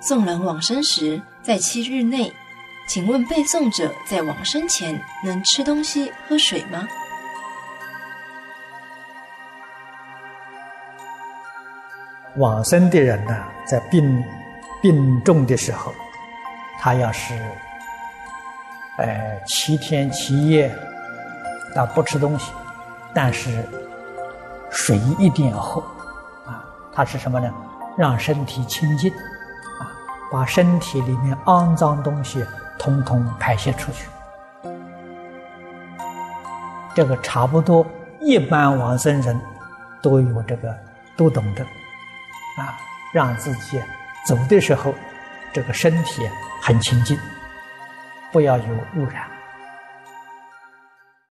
[0.00, 2.32] 送人往生时，在七日内，
[2.86, 6.86] 请问背诵者在往生前能吃东西、喝水吗？
[12.36, 14.24] 往生的人呢，在病
[14.80, 15.92] 病重的时候，
[16.78, 17.34] 他要是
[18.98, 20.72] 呃七天七夜，
[21.74, 22.52] 他不吃东西，
[23.12, 23.68] 但是
[24.70, 25.80] 水一定要喝
[26.46, 26.64] 啊。
[26.94, 27.52] 他是什么呢？
[27.96, 29.12] 让身体清净，
[30.30, 32.44] 把身体里面肮脏东西
[32.78, 34.08] 通通排泄出去。
[36.94, 37.86] 这个差不多
[38.20, 39.40] 一般往生人
[40.02, 40.76] 都有这个，
[41.16, 41.62] 都懂得。
[41.62, 42.76] 啊，
[43.12, 43.80] 让自己
[44.26, 44.92] 走的时候，
[45.52, 46.28] 这个身体
[46.60, 47.16] 很清净，
[48.32, 49.22] 不要有污染。